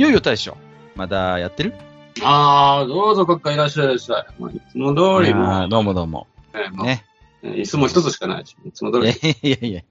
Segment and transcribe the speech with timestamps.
[0.00, 0.56] いよいよ大将、
[0.96, 1.74] まだやってる？
[2.22, 4.26] ああ、どうぞ、閣下いらっしゃいいらっしゃい。
[4.38, 6.26] まあ、いつも通りもーどうもどうも。
[6.54, 7.04] ね、まあね。
[7.42, 9.36] 椅子も一つしかないし、いつも通いやり。
[9.42, 9.82] いやいや。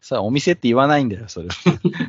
[0.00, 1.54] さあ、お店って言わないんだよ、それは。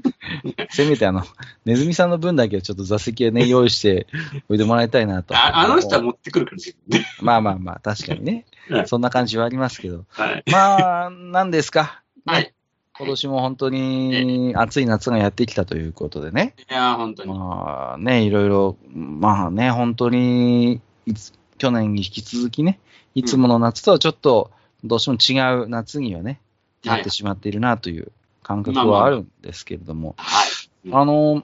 [0.71, 1.23] せめてあの、
[1.65, 4.07] ネズミさんの分だけはちょっと座席をね、用意して
[4.47, 5.35] おいてもらいたいなと。
[5.35, 7.05] ああの人は持ってくるからね。
[7.21, 8.83] まあまあまあ、確かにねは。
[8.83, 10.05] い そんな感じはありますけど。
[10.07, 10.43] はい。
[10.49, 12.03] まあ、何ですか？
[12.25, 12.53] はい。
[12.97, 16.53] 今年も本当に暑い夏がやってきたということでね。
[16.69, 17.33] いやー、本当に。
[17.33, 22.79] まあね、いろいろ、まあね、本当に、いつ、去年に引き続きね、
[23.15, 24.51] いつもの夏とはちょっと、
[24.83, 26.39] どうしても違う夏にはね、
[26.83, 28.11] なってしまっているなという
[28.43, 30.43] 感覚はあるんですけれども、は
[30.85, 30.89] い。
[30.91, 31.43] あの、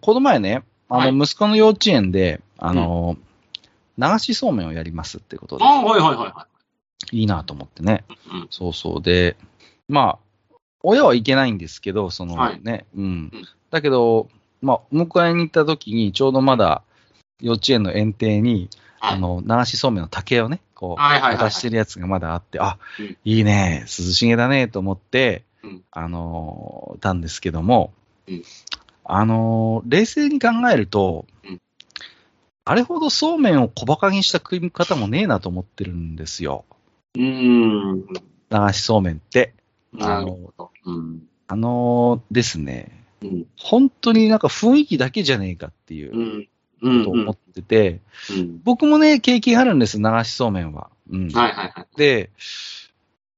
[0.00, 3.18] この前ね、あはいの、息子の幼稚園で、あの、
[3.98, 6.46] 流しそうめんをやりますってことで、あはいはいはいは
[7.12, 8.04] いいなと思ってね。
[8.08, 8.36] い。
[8.36, 8.46] うん。
[8.50, 9.02] そうそう。
[9.02, 9.36] で、
[9.88, 10.25] まあ、
[10.88, 13.30] 親はいけないんですけど、そのはいね、うんうん。
[13.70, 14.28] だけど、
[14.62, 16.82] まあ、迎えに行った時に、ちょうどまだ
[17.40, 18.68] 幼稚園の園庭に、
[19.00, 27.92] はいあの、流しそうめんの竹をね、こう、渡してるやつがまだあって、あ、うんいいね、涼しげだね、と思って、うんあのー、たんですけども、
[28.28, 28.42] うん
[29.04, 31.60] あのー、冷静に考えると、うん
[32.68, 36.64] あれほどそうめんを小馬鹿にした食い方もねえなと思ってるんですよ。
[37.14, 38.06] うーん。
[38.50, 39.54] 流しそうめんって。
[39.96, 40.70] なるほど。
[40.84, 41.22] うん。
[41.48, 43.46] あのーですね、うん。
[43.56, 46.48] 本当になんか雰囲気だけじゃねえかっていう
[46.80, 48.00] とを思ってて、
[48.30, 48.60] うん。
[48.64, 50.90] 僕もね、経験あるんです、流しそうめんは。
[51.10, 51.28] うん。
[51.28, 51.96] はいはいはい。
[51.96, 52.30] で、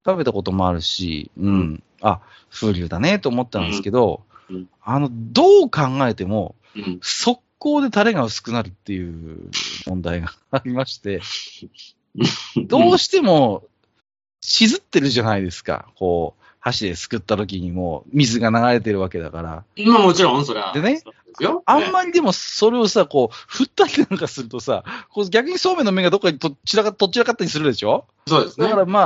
[0.04, 1.52] 食べたこともあるし、うん。
[1.52, 6.98] うんあ、風流だねと思ったんですけど、うんうんあの、どう考えても、うん。
[7.02, 9.50] 速攻でタレが薄くなるっていう
[9.86, 11.20] 問題がありまして、
[12.66, 13.64] どうしても、
[14.40, 15.90] しずってるじゃないですか。
[15.96, 19.64] こう、箸ですくった時にもう水が流れてるわけだから。
[19.84, 20.72] まあもちろん、それは。
[20.72, 21.02] でね。
[21.66, 28.06] あんまりでもそれをさ、こう、振ったりなんかするとさ、こう逆にそうめんの麺がどっかにとちらか、とっちらかったりするでしょ？
[28.26, 28.66] そうですね。
[28.66, 29.00] だからま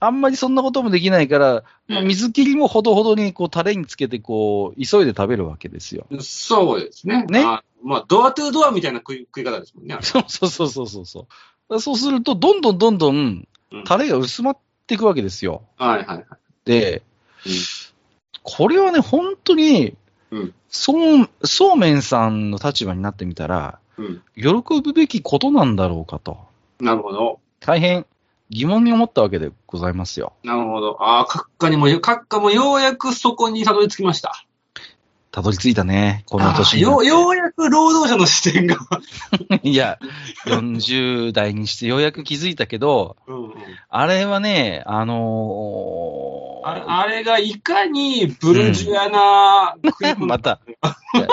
[0.00, 6.06] あ、あんまりそんなこともできないから、まあ、うん水切りもほどほどにこうタレにつけてこう、急いで食べるわけですよ。
[6.20, 7.24] そうですね。
[7.24, 9.96] ねあまあ、ドアトゥードアみたいな食い食い方ですもんね。
[10.02, 11.26] そうそうそうそうそうそ
[11.70, 11.96] う。
[11.96, 15.62] すると、どんどんどんどんうんタレが薄まっていくわけですよ。
[15.78, 16.26] はいはいはい。
[16.66, 17.02] で、うん
[18.42, 19.96] これはね、本当に、
[20.30, 24.22] うんそう、そうめんさんの立場になってみたら、うん。
[24.36, 26.38] 喜ぶべきことなんだろうかと、
[26.80, 27.40] なるほど。
[27.60, 28.06] 大変
[28.50, 30.32] 疑問に思ったわけでございますよ。
[30.44, 31.02] なるほど。
[31.02, 34.44] ああ、閣下にも、閣下もようやくそこにたどり着きました。
[35.38, 38.76] たどり着いたね、このあ年よう、ようやく労働者の視点が。
[39.62, 40.00] いや、
[40.46, 43.54] 40代にしてようやく気づいたけど、うんうん
[43.88, 50.60] あれはね、あのーあれあれがいかにブルジュアな食い物また。
[50.64, 51.26] ブル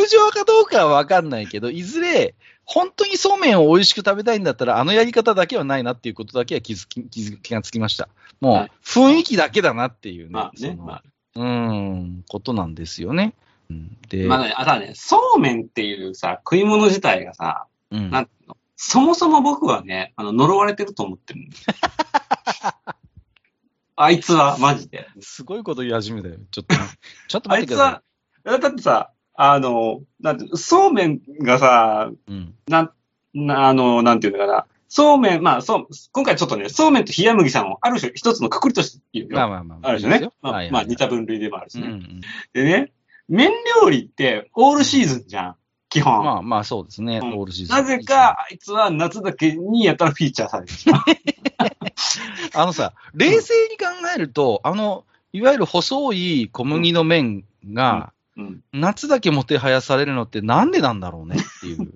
[0.00, 2.34] ージョアかどうかはわかんないけど、いずれ、
[2.64, 8.08] 本当にそうめんを美味しく食べたいんだったら、あのやり方だけはないなっていうことだけは気づき、気づ気がつきました。
[8.40, 10.30] もうはい、雰囲気だけだなっていうね。
[10.32, 11.02] まあね、まあ、
[11.36, 13.34] うーん、ことなんですよね。
[13.70, 18.28] うんで、まあね、あただね、そうめんっていうさ、食い物自体がさ、うんなん
[18.76, 21.74] そもそも僕はね、あの、呪われてると思ってるんですよ
[23.96, 25.08] あいつは、マジで。
[25.20, 26.36] すごいこと言い始めたよ。
[26.50, 26.76] ちょっと、
[27.28, 32.30] ちょっとあ待ってくださいつは、だってさ、あの、なんて、そうめんがさ、い。
[32.30, 32.54] うん。
[32.68, 32.92] なん、
[33.34, 34.66] なあの、なんていうのかな。
[34.88, 39.36] そうめん、まあ、そう、今回ちょっとね、そうめんと冷麦さんをある種一つのくくりとして言うよ。
[39.36, 39.90] まあまあまあまあ。
[39.90, 40.30] ある種ね。
[40.40, 41.86] まあ、まあ、似た分類でもあるしね。
[41.86, 42.20] うんうん。
[42.52, 42.92] でね、
[43.28, 43.50] 麺
[43.82, 45.56] 料理ってオールシーズンじゃん。
[45.88, 46.24] 基本。
[46.24, 47.18] まあまあそうですね。
[47.18, 47.76] うんオールシーズン。
[47.76, 50.92] なぜか、あいつは夏だけにやったらフィーチャーされてる。
[52.54, 58.62] あのさ、冷静に考えると、あの、いわゆる細い小麦の麺が、うん。
[58.72, 61.94] 夏だけもてはやされるのってなんでなんだろうねっていううん。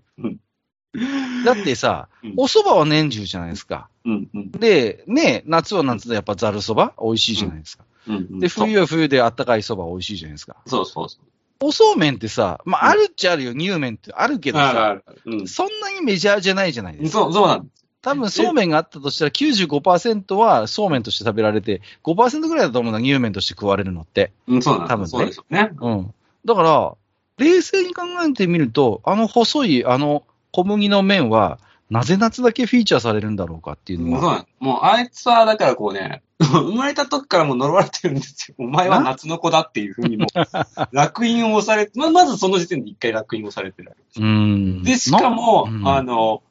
[1.45, 3.89] だってさうん、お蕎麦は年中じゃないですか。
[4.05, 4.29] うん。
[4.35, 4.51] うん。
[4.53, 7.85] で、ね、夏は夏でやっぱざる蕎麦美味しいじゃないですか。
[8.09, 8.39] うん。
[8.39, 10.57] で、冬は冬であったかい蕎麦美味しいじゃないですか。
[10.67, 11.25] そうそうそう。
[11.63, 15.05] おそうめんってさ、まあ、うんあるっちゃあるよ、乳麺ってあるけどさ、あるある。
[15.27, 15.49] うん。
[15.49, 17.19] そんなにメジャーじゃないじゃないですか。
[17.21, 17.81] そう、そうなんです。
[18.03, 24.33] 多分そうめんがあったとしたら95%はそうめんとして食べられて、5%ぐらいだと思うな、乳麺として食われるのって。
[24.49, 25.71] うん、そうなん多分ねそうですよね。
[25.79, 26.15] うん。
[26.47, 26.95] だから、
[27.37, 31.59] 冷静に考えてみると、あの細い、あの小麦の麺は、
[31.91, 34.13] なぜ夏だけフィーチャーされるんだろうかっていうのは。
[34.13, 38.55] もうそうなんもうあいつは、だからこうね、 生まれた時からもう呪われてるんですよ。
[38.59, 40.39] お前は夏の子だっていうふうにもう、
[40.95, 44.83] 烙印を押されて、ままずその時点で一回烙印を押されてるわけですうーん。
[44.85, 46.43] で、しかも、なうんあの、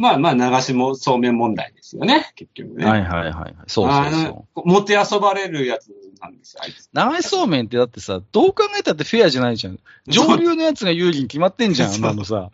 [0.00, 2.84] まあまあ、流しもそうめん問題ですよね、結局ね。
[2.84, 3.54] はいはいはい。
[3.66, 4.60] そうそうあそう。
[4.60, 5.90] のもてあそばれるやつ
[6.20, 6.88] なんですよ、あいつ。
[6.92, 9.78] 流しそうめんってだってさ、どう考えたってフェアじゃないじゃん。
[10.06, 12.50] 上流のやつが有利に決まってんじゃん、あんなのさ。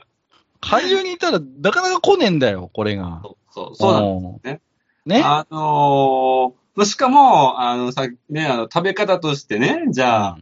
[0.65, 3.21] 下流にいたらなかなか来ねえんだよ、これが。
[3.23, 4.61] そう、そう、そうなんんね。
[5.07, 5.23] ね？
[5.23, 10.39] あのーしかも、あの、さね、あの、食べ方としてね、じゃあ、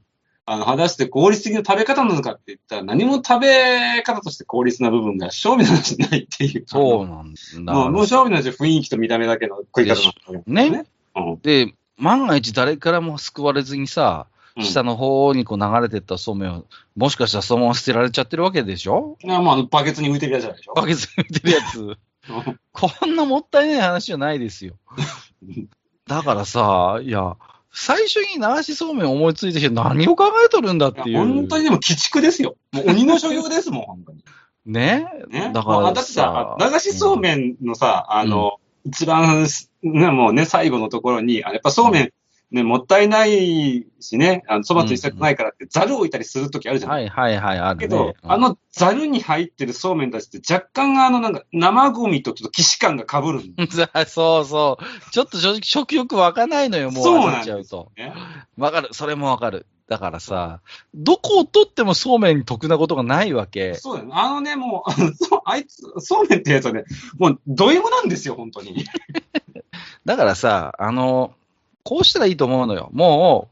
[0.46, 6.64] あの、果たして効率的な食べ方なのかって言ったら、何も食べ方として効率な部分が勝負の話じゃないっていう。
[6.66, 7.34] そうなん
[7.66, 7.72] だ。
[7.74, 9.96] もう、もう勝負の話は雰囲気と見た目だけの食い方
[10.32, 10.86] なんだねね。
[11.16, 11.40] うん。
[11.42, 16.64] で、万が一誰からも救われずにさ、うん下の方にこう流れてったそうめんを、
[16.96, 19.16] もしかしたらそのまま捨てられちゃってるわけでしょ？
[19.22, 20.74] いやまあ、バケツに浮いてるやつじゃないでしょ。
[20.74, 21.96] バケツに浮いてるやつ。
[22.72, 24.74] こんなもったいない話じゃないですよ。
[26.06, 27.36] だからさ、いや、
[27.72, 31.18] 最初に流しそうめん思いついてきて何を考えとるんだっていう。
[31.18, 32.56] 本当にでも鬼畜ですよ。
[32.72, 34.24] もう鬼の所業ですもん、本当に。
[34.66, 35.06] ね？
[35.28, 35.50] ね？
[35.52, 39.46] だからまあだってさ、流しそうめんのさ、あの、一番、
[39.82, 42.12] ね、もうね、最後のところに、あやっぱそうめん、
[42.52, 47.86] ね、もったいないしね、あの、そばついてないからって、ざるを置いたりするときあるじゃない、はいはいはい、あるね。
[47.86, 53.40] けど、うんあのざるに入ってるそうめんたちって若干あの、なんか、生ゴミとちょっと既視感が被る
[54.06, 55.10] そうそう。
[55.10, 57.04] ちょっと正直食欲湧かないのよ、もう。
[57.04, 57.92] そうなんちゃうと。
[57.96, 58.14] よね。
[58.56, 58.88] わかる。
[58.92, 59.66] それもわかる。
[59.88, 60.60] だからさ、
[60.94, 63.74] どこを取ってもそうめんに得なことがないわけ。
[63.74, 64.12] そうだよね。
[64.16, 66.84] あのね、もう、あのそうあいつ、そうめんってやつはね、
[67.18, 68.86] もう、ド M なんですよ、本当に。
[70.06, 71.34] だからさ、あの、
[71.84, 72.90] こうしたらいいと思うのよ。
[72.92, 73.50] も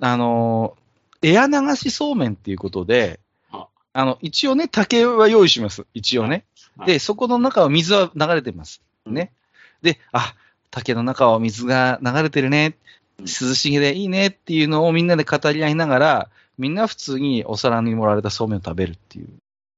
[0.00, 0.76] う、あの、
[1.22, 3.18] エア流しそうめんっていうことで
[3.50, 5.86] あ、あの、一応ね、竹は用意します。
[5.94, 6.44] 一応ね。
[6.76, 8.82] はいで、そこの中は水は流れてます。
[9.04, 9.32] うんね。
[9.82, 10.34] で、あ、
[10.70, 12.76] 竹の中は水が流れてるね。
[12.82, 12.88] うん
[13.20, 19.28] 涼しげでいいねっていうのをみんなで語り合いながら、みんな普通にお皿に盛られたそうめんを食べるっていう。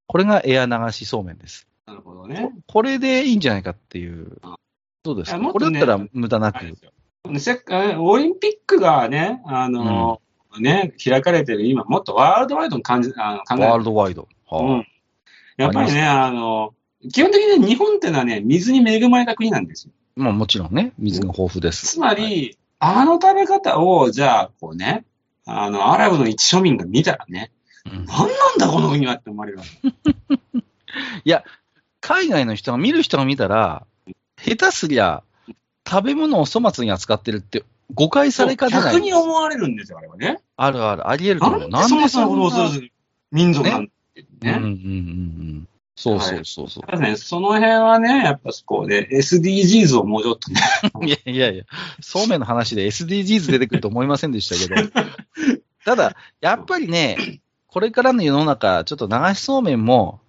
[0.06, 1.66] これがエア流しそうめんです。
[1.86, 2.52] なるほどね。
[2.66, 4.56] これでいいんじゃないかっていうあ。
[5.02, 6.76] どうですことれねだったら無駄なく
[7.24, 10.20] オリンピックがね、あの、
[10.58, 14.28] ね、開かれてる今、もっとワールドワイドの感じ、あの考えワールドワイド。
[14.46, 14.86] はあうん。
[15.56, 16.74] やっぱりね、あの、
[17.12, 19.92] 基本的に日本ってのはね、水に恵まれた国なんですよ。
[20.16, 21.86] まあもちろんね、水が豊富です。
[21.86, 25.04] つまり、あの食べ方を、じゃあ、こうね、
[25.46, 27.52] あの、アラブの一庶民が見たらね、
[27.86, 30.60] うん何なんだこの国はって思われるわけ。
[32.00, 33.86] 海外の人が見る人が見たら、
[34.36, 35.22] 下手すりゃ、
[35.90, 37.64] 食べ物を粗末に扱ってるって
[37.94, 38.94] 誤解されかねない。
[38.94, 40.40] 逆に思われるんですよ、あれはね。
[40.56, 41.68] あるある、あり得ると思う。
[41.68, 42.92] なんでそもそもことをなする
[43.32, 44.26] 民族なんてね。
[44.42, 45.68] うんうんうんうん。
[45.96, 46.86] そうそうそうそう。
[46.86, 50.60] ただね、その辺はね、やっぱこうね、SDGs をもうちょっとね、
[51.06, 51.64] いやいやいや、
[52.00, 54.90] そうめんの話で SDGs 出てくると思いませんでしたけど。
[55.84, 60.20] ただ、やっぱりね、これからの世の中、ちょっと流しそうめんも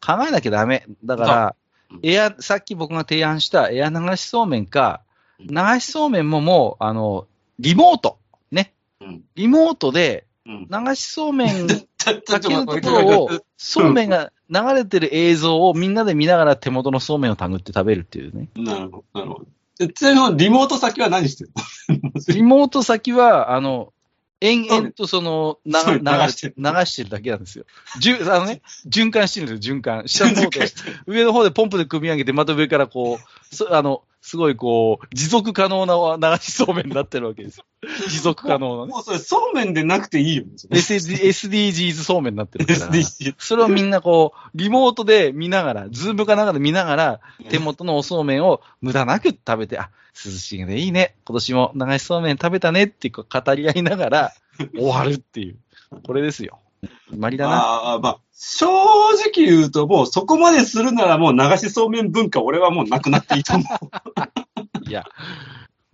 [0.00, 0.84] 考えなきゃダメ。
[1.04, 1.54] だから
[2.02, 5.02] エア、さっき僕が提案したエア流しそうめんか、
[5.48, 7.26] 流しそうめんももう、あの、
[7.58, 8.18] リモート。
[8.50, 8.72] ね。
[9.00, 10.68] うんリモートで、うん。
[10.68, 11.66] 流しそうめん
[11.98, 18.48] かけるところを、そうめんが流れてる映像をみんなで見ながら手元のそうめんをたぐって食べるっていうね。
[18.56, 19.46] なるほど、なるほど。
[19.78, 21.50] でちなみに、リモート先は何してる
[21.88, 22.10] の？
[22.34, 23.92] リモート先は、あの、
[24.40, 27.64] 延々とその、流してて流してるだけなんですよ。
[27.98, 30.08] じゅあのね、循環してるんですよ、循環。
[30.08, 30.72] 下の方で、
[31.06, 37.64] 上の方でポンプで汲み上げて、また上からこう、そあの、すごいこう、持続可能な流しそうめんになってるわけですよ。
[38.08, 38.92] 持続可能なね。
[38.92, 40.50] もうそれ、そうめんでなくていいよね。
[40.70, 42.78] SD SDGs そうめんになってるから。
[42.90, 43.34] SDGs。
[43.38, 49.90] それをみんなこう、リモートで見ながら、 Zoom かなんかで見ながら、手元のおそうめんを無駄なく食べて、あ、
[50.24, 51.14] 涼しげでいいね。
[51.24, 54.32] 今年も流しそうめん食べたねってこう語り合いながら
[54.76, 55.56] 終わるっていう。
[56.04, 56.58] これですよ。
[57.10, 57.56] まりだな。
[57.56, 62.10] ああ、まあ、正直言うと、もうそこまでするならもう流しそうめん。
[62.10, 64.88] 文化、俺はもうなくなっていいと思う。
[64.88, 65.04] いや、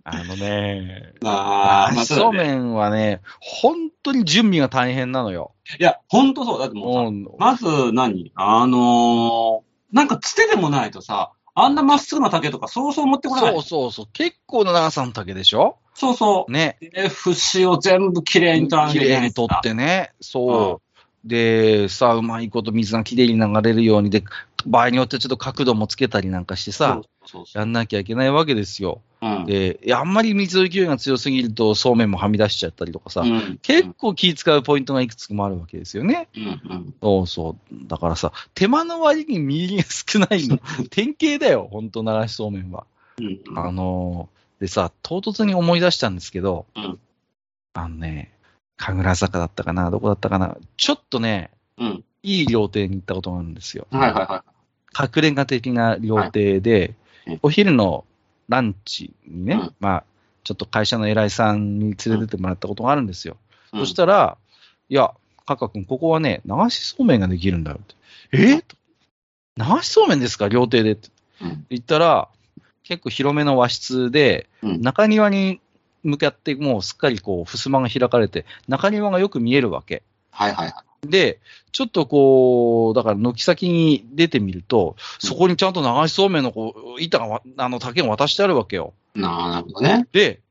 [0.03, 2.73] あのね、ああ、まあ、そうめん。
[2.73, 5.53] はね、本当に準備が大変なのよ。
[5.79, 6.33] いや、ほん。
[6.33, 6.59] とそう。
[6.59, 10.07] だってもうさ、まず何あのー、なん。
[10.07, 11.75] かつてでもないとさ、あん。
[11.75, 13.53] なまっすぐな竹とかそうそう持ってこない。
[13.53, 14.05] そうそうそう。
[14.13, 16.51] 結構な長さの竹でしょそうそう。
[16.51, 16.77] ね。
[16.79, 20.11] で、節を全部きれいに取らなきゃいけない綺麗に取ってね。
[20.21, 20.79] そ
[21.25, 21.27] う。
[21.27, 24.23] で、さ、うまいこと水がきれいに流れるようにで、
[24.67, 29.01] 場合によってちょっと角度もつけたりなんかしてさ、そうそうやんなきゃいけないわけですよ。
[29.23, 29.45] うん。
[29.47, 36.27] で、あんまり水の勢いが強すぎると、そうめんもはみ出しちゃったりとかさ、うん結構気使うポイントがいくつもあるわけですよね。
[36.35, 36.93] うんうん。
[37.01, 37.87] そうそう。
[37.87, 40.59] だからさ、手間の割に身入りが少ないの、
[40.91, 42.85] 典型だよ、ほんと流しそうめんは。
[43.17, 43.59] うんうん。
[43.59, 46.99] あのーでさ、唐突に思い出したんですけど、うん
[47.73, 48.33] あのね、
[48.75, 52.03] 神楽坂だったかな、どこだったかな、ちょっとね、うん。
[52.23, 53.87] いい料亭に行ったことがあるんですよ。
[53.91, 54.43] はいはいは
[54.99, 56.95] 隠れ家的な料亭で、
[57.25, 58.05] はいお昼の
[58.47, 60.03] ランチにね、うんまあ、
[60.45, 63.35] ちょっと会社の偉いさんに連れてってもらったことがあるんですよ。
[63.73, 63.79] い。
[63.79, 64.37] そしたら、
[64.87, 65.13] いや、
[65.45, 67.95] カカ君、ここはね、流しそうめんができるんだよって。
[68.31, 68.61] え？
[68.61, 68.77] と
[69.57, 71.09] 流しそうめんですか料亭でって
[71.41, 72.29] うん言ったら、
[72.87, 75.59] 結構広めの和室で、うん中庭に
[76.03, 80.03] 向かってもうすっかりこう、襖が開かれて、中庭がよく見えるわけ。
[80.31, 81.39] はいはいはで、
[81.71, 88.93] ちょっとこう、だから軒先に出てみると、そこにちゃんと流しそうめんのこう板がわ、あの竹が渡してあるわけよ。
[89.15, 90.07] なるほどね。
[90.11, 90.41] で、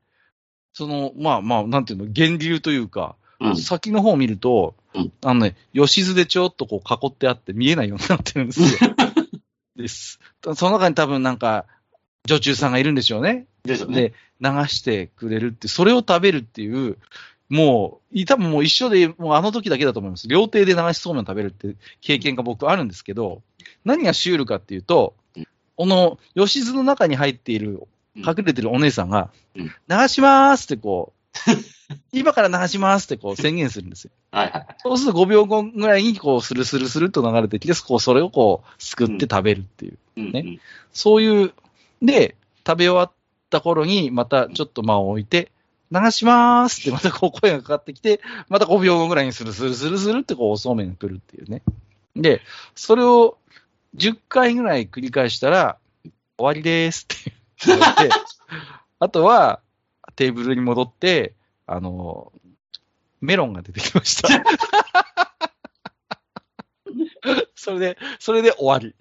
[0.73, 3.57] その、まあまあ、なんていうの、源流というか、うん。
[3.57, 8.67] 先の方を見ると、うんあのね、吉津でちょっとこう囲ってあって見えないようになってるんですよ。
[9.75, 10.19] です。
[10.55, 11.65] その中に多分なんか、
[12.27, 13.45] 女中さんがいるんでしょうね。
[13.63, 13.95] でしょうね。
[13.95, 16.97] で、流してくれるって、それを食べるっていう、
[17.49, 20.27] もう、い多分もう一緒で、もうあの時だけだと思います。
[20.27, 23.41] 料亭で流しそうめん食べるって経験が僕あるんですけど、
[23.85, 31.17] 何がシュールかっていうとうん、この吉津の中に入っている、うん隠れてるお姉さんが、うん流しまーすってこう、
[32.11, 34.11] 今から流しますってこう宣言するんですよ。
[34.31, 34.75] は いはいはい。
[34.79, 39.97] そうすると5秒後ぐらいにこうスルスルスルっと流れてきて、こうそれをこうすくって食べるっていう。
[40.17, 40.59] うんね
[40.91, 41.53] そういう、
[42.01, 42.35] で、
[42.65, 43.11] 食べ終わっ
[43.49, 45.51] た頃に、またちょっと間を置いて、
[45.91, 51.61] 流しまーすってまたこう声がかかってきて、また5秒後ぐらいにスルスルスルスルってこうおそうめんが来るっていうね。
[52.15, 52.41] で、
[52.75, 53.37] それを
[53.95, 55.77] 10回ぐらい繰り返したら、
[56.37, 57.33] 終わりでーすって
[57.65, 58.15] 言われて、
[58.99, 59.61] あとは
[60.15, 61.33] テーブルに戻って、
[61.65, 62.31] あの、
[63.21, 64.29] メロンが出てきました。
[67.55, 68.95] それで、それで終わり。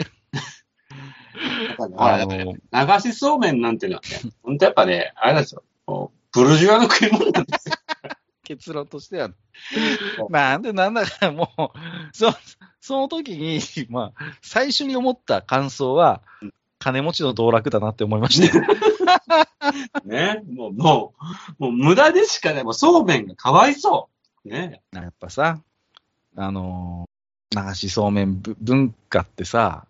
[2.73, 5.63] 流しそうめんなんていうのはね、本当やっぱね、あれなんですよ。
[6.33, 7.75] ブルジュアの食い物なんですよ。
[8.45, 9.31] 結論としては。
[10.31, 11.79] なんでなんだかもう、
[12.13, 12.33] そ
[12.81, 16.23] その時に、まあ、最初に思った感想は、
[16.79, 18.65] 金持ちの道楽だなって思いましたよ。
[20.05, 20.43] ね。
[20.49, 21.15] もう、も
[21.59, 22.65] う、もう無駄でしかない。
[22.65, 24.09] もうそうめんがかわいそ
[24.45, 24.49] う。
[24.49, 24.83] ね。
[24.93, 25.61] やっぱさ、
[26.37, 27.17] あのー
[27.57, 29.86] 流しそうめんぶ文化ってさ、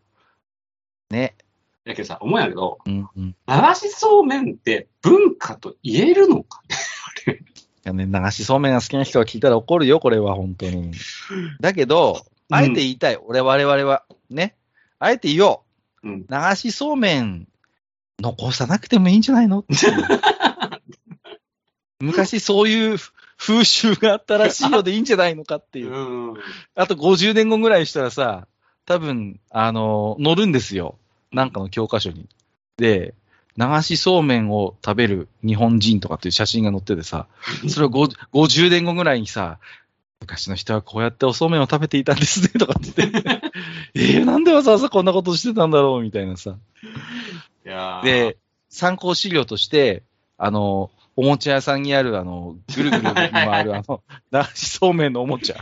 [1.10, 1.36] ね、
[1.84, 3.25] だけどさ、思うんやけど、うんうん。
[3.28, 6.62] い流しそうめんって文化と言えるのか？
[7.84, 10.90] やね、流しそうめんが好きな人が聞いたら怒るよ、これは、本当に。
[11.60, 14.04] だけど、あえて言いたい、俺、我々は。
[14.28, 14.56] ね。
[14.98, 15.62] あえて言お
[16.02, 16.08] う。
[16.08, 16.26] うん。
[16.28, 17.46] 流しそうめん
[18.20, 19.64] 残さなくてもいいんじゃないの？
[22.00, 22.98] 昔そういう
[23.38, 25.92] 風習があったらしいよでいいんじゃないのかっていう。
[25.94, 26.34] うん。
[26.75, 28.46] あと50年後ぐらいしたらさ、
[28.86, 30.96] 多分、あの、載るんですよ。
[31.32, 32.26] なんかの教科書に。
[32.76, 33.14] で、
[33.56, 37.26] 流しそうめんを食べる日本人とかっていう写真が載っててさ、
[37.68, 39.58] それをご50年後ぐらいにさ、
[40.20, 43.42] 昔の人はこうやっておそうめんを食べていたんですねとかって言って、
[43.94, 46.56] えー、なんでわざわざこんなことしてたんだろうみたいなさ。
[48.04, 48.36] で、
[48.68, 50.02] 参考資料として、
[50.38, 54.02] あの、おもちゃ屋さんにある、あの、ぐるぐる回る、あの、
[54.32, 55.56] 流しそうめんのおもちゃ。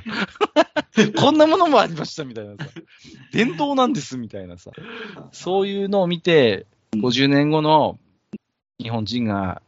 [1.16, 2.70] こんなものもありました、みたいなさ。
[3.32, 4.70] 伝統なんです、みたいなさ。
[5.32, 7.98] そういうのを見て、50年後の
[8.80, 9.62] 日本人が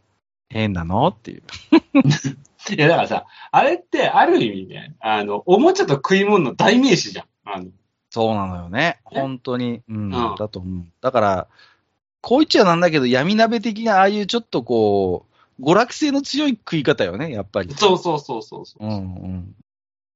[0.49, 1.43] 変なのっていう。
[2.75, 7.27] いや、だからさ、あれってある意味ね、あの、おもちゃと食い物の代名詞じゃん。
[7.45, 7.69] あの、
[8.11, 9.01] そうなのよね。
[9.05, 9.83] 本当に。
[9.89, 9.97] うん。
[9.97, 10.87] うんだと思う。
[11.01, 11.49] だから、
[12.21, 15.27] こう言っちゃなんだけど、闇鍋的な、ああいうちょっとこ
[15.59, 17.73] う、娯楽性の強い食い方よね、やっぱり。
[17.75, 18.85] そうそうそうそうそう。
[18.85, 18.97] うんう
[19.29, 19.55] ん。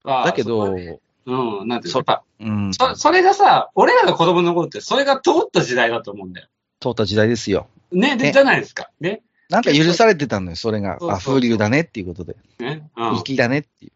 [0.05, 0.77] だけど、
[1.27, 2.75] うん、なんていうそのやっぱうん。
[2.75, 6.49] そ、それがさ、俺らが子供の頃って、それが通った時代だと思うんだよ。
[6.81, 7.69] 通った時代ですよ。
[7.93, 8.91] ね、で、ねじゃないですか。
[9.01, 9.23] ね。
[9.51, 10.95] なんか許されてたのよ、それが。
[10.95, 12.37] あ、そうそうそう風流だねっていうことで。
[12.59, 12.89] ね。
[12.97, 13.17] うん。
[13.19, 13.93] 粋だねっていう。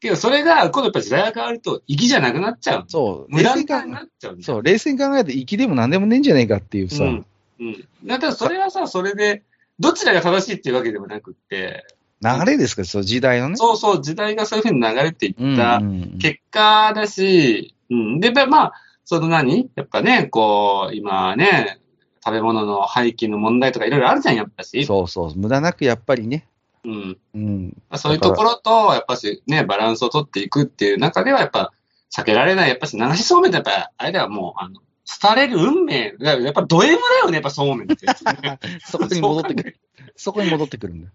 [0.00, 2.84] けど、それが、今度やっぱ時代が変わると、粋じゃなくなっちゃう。
[2.88, 3.32] そう。
[3.32, 4.36] 無駄になっちゃうんだよ。
[4.38, 7.04] えそう、冷静に考えて、粋でも何でもねえんじゃねえかっていうさ。
[7.04, 7.26] うん。
[7.60, 7.88] うん。
[8.04, 9.42] だからそれはさ、それで、
[9.80, 11.84] どちらが正しいっていうわけでもなくって、
[12.22, 12.82] 流れですか？
[12.82, 13.56] ら、そう、時代のね。
[13.56, 18.20] そうそう、時代がそういうふうに流れていうんったうん結果だし、うん。
[18.20, 18.72] で、まあ、
[19.04, 19.70] その何？
[19.76, 21.78] やっぱね、こう、今ね、
[22.24, 24.84] 食べ物の廃棄の問題とかいろいろあるじゃん、やっぱし。
[24.84, 25.32] そうそう。
[25.36, 26.46] 無駄なくやっぱりね、
[26.84, 27.18] うん。
[27.34, 27.66] うん。
[27.88, 31.72] まあそういうところと、やっぱしね、バランスを取っていくっていう中では、やっぱ、
[32.14, 32.68] 避けられない。
[32.68, 34.80] やっぱし、流しそうめんってやっぱ、あれではもう、あの、
[35.22, 36.14] 廃れる運命。
[36.20, 38.06] やっぱド M だよね、やっぱそうめんって。
[38.84, 39.78] そこに戻ってくる。
[40.16, 41.10] そこに戻ってくるんだ。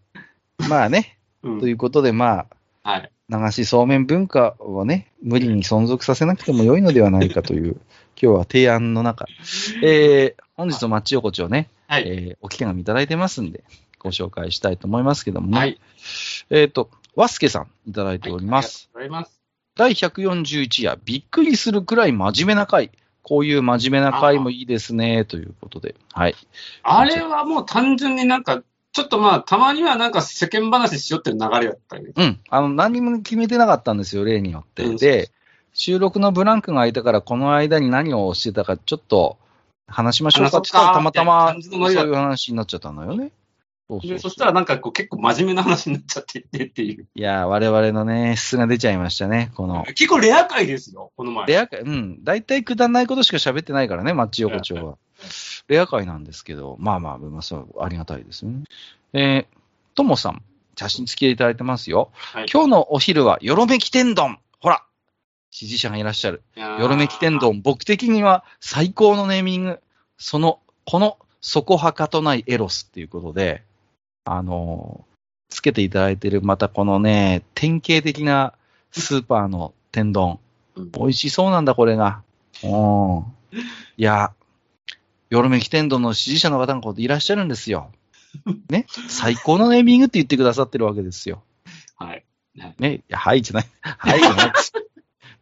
[0.58, 2.46] まあね、うんということで、ま
[2.84, 3.12] あ、はい。
[3.30, 7.80] 流しそうめん文化をね、無理に存続させなくても良いのではないかという、
[8.22, 9.26] 今日は提案の中、
[9.82, 12.04] えー、本日のマッチ横丁ね、はい。
[12.08, 13.64] えーお手紙いただいてますんで、
[14.00, 15.80] ご紹介したいと思いますけどもね、はい。
[16.50, 18.90] えっ、と、わすけさんいただいております。
[18.94, 19.06] はい。
[19.06, 19.40] ありがとうございます。
[19.76, 22.92] 第141夜、びっくりするくらい真面目な回。
[23.24, 25.96] こういう真面目な回もいいですね、ということで。
[26.12, 26.36] はい。
[26.84, 28.62] あれはもう単純になんか、
[28.94, 32.12] ちょっとまあ、たまにはなんか世間話しようっていう流れだったよね。
[32.16, 32.40] うん。
[32.50, 34.84] あの、何も決めてなかったんですよ、例によって。
[34.84, 35.32] うんで、
[35.74, 39.38] 収録のブランクが空いたから、この間に何をしてたか、ちょっと
[39.88, 43.32] 話しましょうかって言ったら、たまたま、話そういう話になっちゃったのよね。
[43.90, 47.06] そうそうでそしたらなんかこう結構真面目な話になっちゃっていてっていう。
[47.16, 49.84] いやー、我々のね、質が出ちゃいましたね、この。
[49.84, 51.48] 結構レア回ですよ、この前。
[51.48, 52.24] レア回、うん。
[52.24, 54.98] 大体くだんないことしか喋ってないからね、マッチ横丁は。
[55.68, 58.64] レア回なんですけど、まあまあ、まあ、そう、ありがたいですよね。
[59.14, 59.58] えー、
[59.96, 60.42] ともさん、
[60.76, 62.12] 写真付きでいただいてますよ。
[62.14, 64.40] はい今日のお昼は、よろめき天丼。
[64.60, 64.84] ほら、
[65.52, 66.42] 支持者がいらっしゃる。
[66.56, 67.40] よよろめき天。
[67.40, 67.62] 丼。
[67.62, 69.80] 僕的には最高のネーミング。
[70.18, 73.64] その、この、そこはかとないエロスっていうことで、
[74.26, 75.14] あのー
[75.54, 78.54] つけていただいてる、またこのね、典型的な
[78.92, 80.40] スーパーの天丼。
[80.76, 82.24] うん美味しそうなんだ、これが。
[82.64, 83.26] うん。
[83.98, 84.34] いや、
[85.34, 87.92] よろめき天丼の支持者の方がこういらっしゃるんですよ。
[88.70, 88.86] ね？
[89.10, 91.42] 最高のネーミングって言ってくださってるわけですよ。
[91.96, 92.24] はい。
[92.78, 92.98] ね。
[92.98, 93.68] いや、はいじゃない。
[93.82, 94.54] はいじゃない。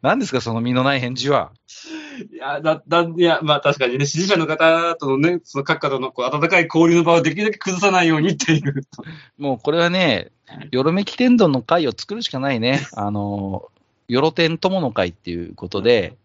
[0.02, 1.52] 何ですか、その身のない返事は？
[2.32, 8.84] いや、だ、だ、いや、まあ確かにね、支持者の方とのね、その各方のこう温かい交流の場をできるだけ崩さないようにっていう。
[9.38, 10.32] もうこれはね、
[10.72, 12.80] よろめき天丼の会を作るしかないね。
[12.96, 13.70] あの、
[14.08, 16.16] よろ天友の会っていうことで、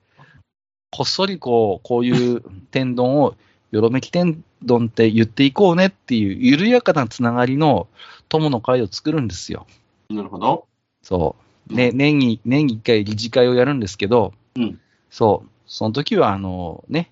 [0.92, 3.34] こっそりこう、こういう天丼を、
[3.76, 7.88] よろめき天丼って言っていこうねっていう、緩やかなつながりの
[8.30, 9.66] 友の会を作るんですよ。
[10.08, 10.66] なるほど。
[11.02, 11.36] そ
[11.70, 11.74] う。
[11.74, 15.48] ね、年に、年に一回理事会をやるんですけど、うんそう。
[15.66, 17.10] その時は、あの、ね、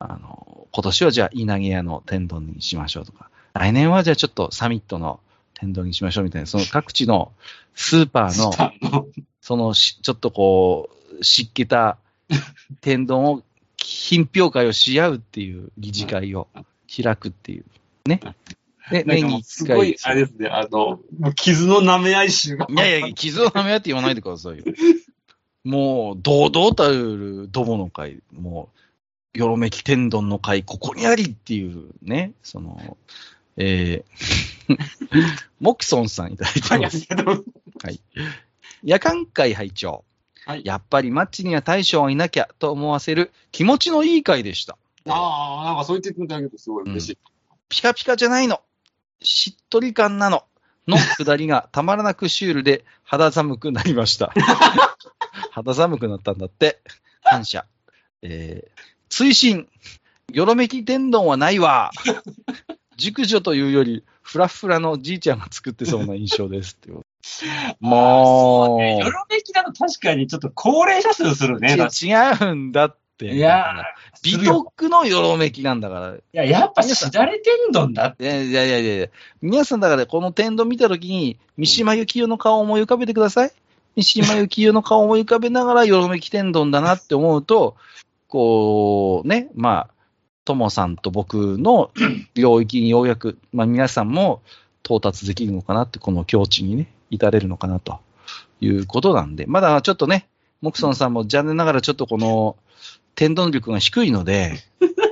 [0.00, 5.20] あの、今年はじゃあ、稲毛屋の天丼にしましょうとか、来年はじゃあちょっとサミットの
[5.54, 7.32] 天丼にしましょうみたいな、その各地の
[7.74, 8.38] スーパー
[8.90, 9.06] の
[9.40, 10.90] そのし、ちょっとこ
[11.20, 11.98] う、湿気た
[12.80, 13.42] 天丼を、
[13.84, 16.48] 品評会をし合うっていう理事会を
[16.94, 17.64] 開くっていう。
[18.08, 18.20] ね。
[18.90, 19.76] で、年に一回。
[19.76, 21.00] ごい、あれですね、あの、
[21.34, 22.66] 傷の舐め合い集が。
[22.68, 24.64] いやいや、傷をはめ合って言わないでくださいよ。
[25.64, 28.70] もう、堂々たるどもの会、も
[29.34, 32.96] う、よろめき天丼の会、ここにありっていうね、その、
[33.56, 34.76] えー、
[35.60, 37.00] モクソンさんいただいてます。
[37.00, 37.44] りがとう。
[38.82, 40.04] 夜間会拝聴
[40.46, 40.62] はい。
[40.64, 44.76] やっぱりマッチには大将がいなきゃと思わせる気持ちのいい会でした。
[45.08, 47.18] ああ、なんかそう言っていただけるとすごい嬉しい。
[47.68, 48.60] ピカピカじゃないの。
[49.22, 50.44] しっとり感なの。
[50.86, 54.32] の くだりがたまらなくシュールで肌寒くなりました。
[55.50, 56.80] 肌寒くなったんだって。
[57.22, 57.64] 感謝。
[58.22, 59.68] えー、追伸。
[60.32, 61.90] よろめき天丼はないわ。
[62.96, 67.02] 熟女というより、フラフラのじいちゃんが作ってそうな印象ですっていう。
[67.80, 71.76] もう、よろめきだと確かにちょっと高齢者数するね。
[71.90, 72.14] ち違
[72.50, 73.32] うんだって。
[73.32, 73.84] いや
[74.24, 76.14] 美徳のよろめきなんだから。
[76.16, 78.24] いや、やっぱしだれ天丼だって。
[78.24, 79.08] いやいやいやいやいや
[79.40, 83.52] 皆さんだからこの天丼見たときに、三島由紀夫の顔を思い浮かべてください。
[83.96, 87.76] 三島由紀夫の顔を思い浮かべながら、よろめき天丼だなって思うと、
[88.28, 89.93] こう、ね、まあ、
[90.44, 91.90] ともさんと僕の
[92.34, 94.42] 領域にようやく、まあ皆さんも
[94.84, 98.00] 到達できるのかなって、この境地にね、至れるのかなと
[98.60, 100.28] いうことなんで、まだちょっとね、
[100.60, 102.56] モクソンさんも残念ながらちょっとこの
[103.14, 104.58] 天丼力が低いので、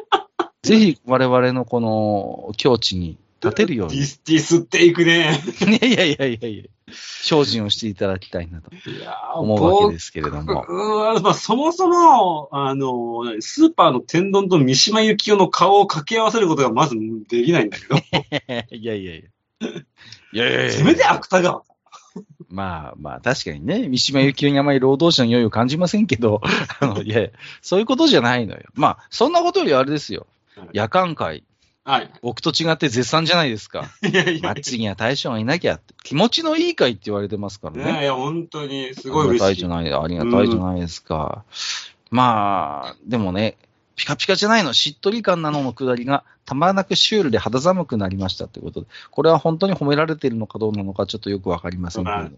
[0.63, 5.41] ぜひ我々のこの境地に立てるように、ディス、ディスっていくね。
[5.61, 10.65] い やいやいやいやいや、精進をしていただきたいなといや思うわけですけれども。
[10.69, 16.95] うーんまあ、そもそも、あの、スーパーの天丼と三島由紀夫の顔を掛け合わせることがまず
[17.29, 17.97] できないんだけど、
[18.71, 19.69] いやいやいや。
[20.35, 21.63] いやいやいやせめて芥川。
[22.49, 26.43] まあまあ、確かにね、三島由紀夫にあまり労働者の良いを感じませんけど、
[26.81, 28.63] あの、いやいや、そういうことじゃないのよ。
[28.75, 30.27] まあ、そんなことよりあれですよ。
[30.73, 31.45] 夜間会、
[31.85, 32.11] はい。
[32.23, 33.91] 僕と違って絶賛じゃないですか。
[34.09, 35.95] いやいやマッチには大将がいなきゃって。
[36.05, 37.83] 気持ちのいい会って言われてますからね。
[37.83, 39.61] いやいや、本当にすごいありがたい嬉しい。
[39.61, 41.45] じゃない、ありがたいじゃないですか。
[42.11, 43.57] まあ、でもね、
[43.97, 52.31] ピカピカじゃないの、しっとり感なののくだりが、たまらなくシュールで肌寒くなりましたということで、これは本当に褒められているのかどうなのか、ちょっとよくわかりませんけれど、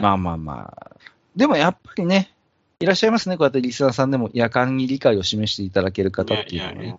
[0.00, 0.96] まあまあまあ、
[1.34, 2.32] でもやっぱりね、
[2.80, 6.98] いらっしゃいますね、こうやってリスナーさんでも夜間に理解を示していただける方っていうのはね。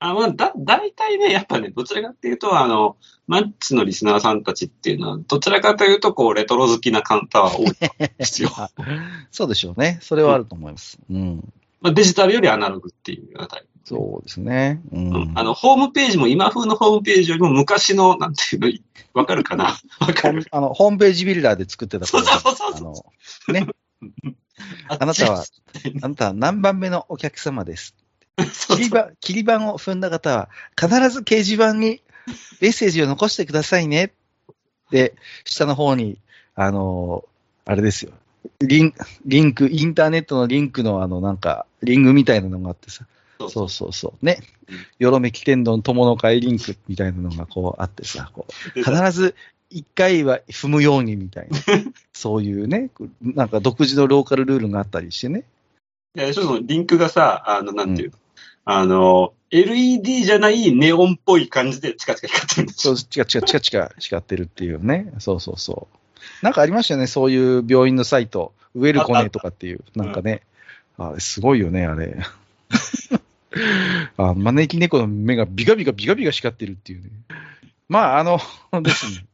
[0.00, 7.72] あ、まあ、だ、大体ね、やっぱね、どちらかっていうと、あの、マッチのリスナーさんたちっていうのは、どちらかというと、こう、レトロ好きな方は多い
[8.18, 8.50] ですよ。
[9.32, 9.98] そうでしょうね。
[10.00, 10.98] それはあると思います。
[11.10, 11.52] うん。
[11.80, 13.68] まあ、デジタルよりアナログっていうようなタイプ。
[13.84, 14.82] そうですね。
[14.92, 15.32] うん。
[15.34, 18.70] あの、ホームページも今風のホームページよりも昔の、なんていうの、
[19.14, 19.78] わかるかな？
[19.98, 23.04] わかるあの、ホームページビルダーで作ってたそうそうそうそ
[23.48, 23.52] う。
[23.52, 23.66] ね。
[24.88, 25.44] あなたは、
[26.02, 27.94] あなたは何番目のお客様です。
[28.44, 30.48] 切り板、切り板を踏んだ方は、
[30.78, 32.02] 必ず掲示板に
[32.60, 34.12] メッセージを残してくださいね。
[34.90, 36.18] で、下の方に、
[36.54, 37.24] あの
[37.64, 38.12] あれですよ。
[38.60, 38.94] リン
[39.26, 43.06] リンク、インターネットのリンクのあの、なんか、リングみたいなのがあってさ。
[43.48, 44.38] そうそうそうね。
[44.98, 49.36] よろめき天丼友の会リンクみたいなのがこうあってさ、こう必ず
[49.70, 51.58] 一回は踏むようにみたいな、
[52.12, 52.90] そういうね、
[53.22, 55.44] なんか独自のローカルルールがあったりしてね。
[56.16, 58.16] いや、ちょっとリンクがさ、あの、なんていうの、
[58.70, 65.10] あの、LED じゃないネオンっぽい感じでチカチカ光ってるんですそう、チカチカチカチカ光ってるっていうね。
[65.20, 66.44] そうそうそう。
[66.44, 68.52] なんかありましたよね、そういう病院のサイト。
[68.74, 70.42] ウェルコネとかっていう、なんかね。
[70.98, 72.18] あれ、すごいよね、あれ。
[74.18, 77.08] あ招き猫の目がビカビカビカビカ光ってるっていうね。
[77.88, 78.38] まあ、あの、
[78.82, 79.24] ですね。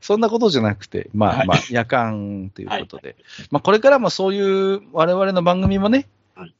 [0.00, 3.08] そんなことじゃなくて、まあまあ、夜間ということで。
[3.08, 4.40] はい、まあ、これからもそうい
[4.76, 6.06] う我々の番組もね、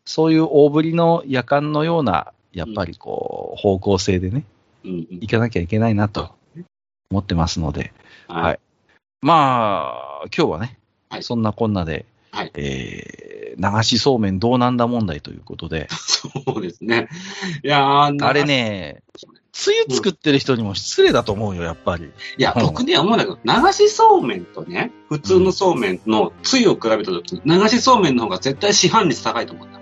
[0.04, 4.44] そういう大ぶりの夜間のような、やっぱりこう、方向性でね、
[4.84, 6.34] 行かなきゃいけないなと
[7.10, 7.92] 思ってますので、
[8.26, 8.60] はい。
[9.20, 10.78] まあ、今日はね、
[11.20, 15.88] そんなこんなで、はい、えー、流しそうめんどうなんだ問題ということで。
[15.90, 17.08] そうですね。
[17.62, 19.02] いやあれね、
[19.58, 22.04] つゆ作ってる人にも失礼だと思うよ、やっぱり。
[22.04, 22.08] い
[22.40, 29.80] や、僕ね、思うんだけど、流しそうめんとね、普通のそうめんのつゆを比べたときに、流しそうめんの方が絶対市販率高いと思うんだ。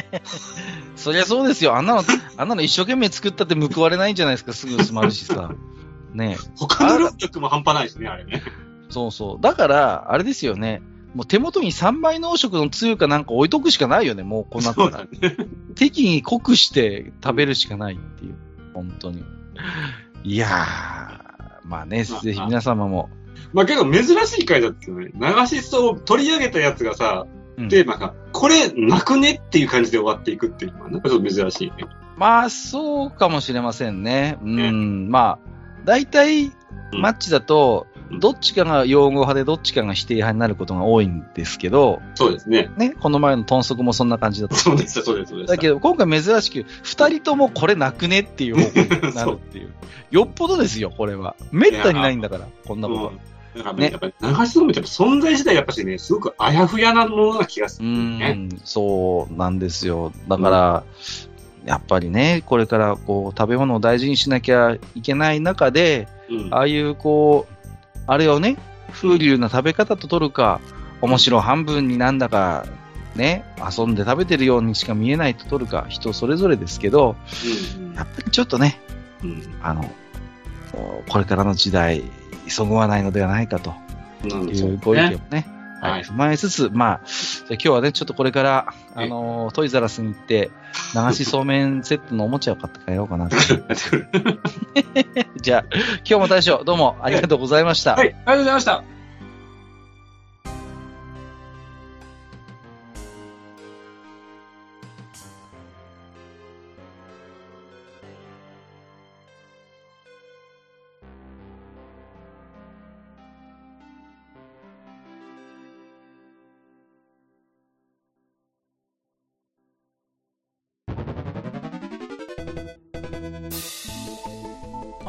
[0.96, 1.76] そりゃそうですよ。
[1.76, 2.04] あんなの、
[2.38, 5.50] あんなの一生懸命作ったって報われないんじゃないですか、すぐ済まるしさ。
[6.14, 8.42] ね他の労力も半端ないしね、あれね。
[8.88, 9.42] そうそう。
[9.42, 10.80] だから、あれですよね。
[11.14, 15.04] もう手元に3倍濃色のつゆかなんか置いとくしかないよね、もうこうなったら。
[15.04, 15.36] ね、
[15.74, 18.45] 適宜濃くして食べるしかないっていう。
[18.76, 19.24] 本当に。
[20.22, 20.50] いやー、
[21.64, 23.08] まあね、ぜひ皆様も。
[23.52, 25.12] まあけど珍しい回だったよね。
[25.14, 27.26] 流しそう取り上げたやつがさ、
[27.70, 31.86] テーマが、これなくねっていう感じで終わっていくっていうのは、なんかちょっと珍しいね。
[32.16, 34.38] まあ、そうかもしれませんね。
[34.42, 35.38] うん、まあ、
[35.84, 36.50] 大体、
[36.92, 42.70] マッチだと、どっちかが用語派でどっちかが否定派になることが多いんですけど、そうですね。
[42.76, 44.56] ね、この前の豚足もそんな感じだった。
[44.56, 45.48] そうです、そうです、そうです。
[45.48, 49.72] だけど、今回珍しく、二人ともこれなくねっていう方向になるっていう。
[50.10, 51.34] よっぽどですよ、これは。
[51.50, 53.12] めったにないんだから、こんなことは。
[53.56, 60.12] だからね、やっぱり流しそうめんって存在自体やっぱしね、すごくあやふやなものな気がする、ね、うん、そうなんですよ。
[60.28, 60.84] だから、
[61.62, 67.55] うん、やっぱりね、これからこう食べ物を大事にしなきゃいけない中で、うん、ああいうこう、
[68.06, 68.56] あれをね、
[68.92, 70.60] 風流な食べ方と取るか、
[71.00, 72.66] 面白半分になんだか、
[73.14, 77.16] ね、遊んで食べてるようにしか見えないと取るか、人それぞれですけど、
[77.78, 78.80] うん、やっぱりちょっとね、
[79.22, 79.90] うん、あの、
[81.08, 82.04] これからの時代、
[82.48, 83.74] 急ぐはないのではないかと。
[84.24, 85.46] いうご意見をね、
[85.90, 87.00] はい、踏まえつつ、まあ、
[87.50, 90.50] 今日はね、ちょっとこれから、あのー、トイザラスに行って、
[90.94, 93.28] 流しそうめんセットのおもちゃを買って帰ろうかな
[95.40, 97.94] じゃあ、今日も大将、どうもありがとうございました。
[97.94, 98.95] はい、ありがとうございました。